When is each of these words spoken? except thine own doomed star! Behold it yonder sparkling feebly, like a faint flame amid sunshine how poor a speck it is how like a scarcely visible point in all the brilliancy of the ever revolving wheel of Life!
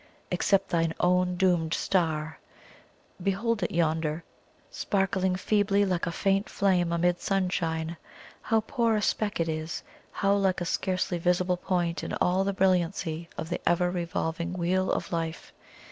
except 0.31 0.69
thine 0.69 0.95
own 0.99 1.35
doomed 1.35 1.75
star! 1.75 2.39
Behold 3.21 3.61
it 3.61 3.69
yonder 3.69 4.23
sparkling 4.71 5.35
feebly, 5.35 5.85
like 5.85 6.07
a 6.07 6.11
faint 6.11 6.49
flame 6.49 6.91
amid 6.91 7.21
sunshine 7.21 7.95
how 8.41 8.61
poor 8.61 8.95
a 8.95 9.01
speck 9.03 9.39
it 9.39 9.47
is 9.47 9.83
how 10.11 10.33
like 10.33 10.59
a 10.59 10.65
scarcely 10.65 11.19
visible 11.19 11.55
point 11.57 12.03
in 12.03 12.13
all 12.13 12.43
the 12.43 12.51
brilliancy 12.51 13.29
of 13.37 13.47
the 13.49 13.61
ever 13.69 13.91
revolving 13.91 14.53
wheel 14.53 14.91
of 14.91 15.11
Life! 15.11 15.53